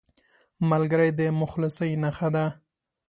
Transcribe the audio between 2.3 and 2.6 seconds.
ده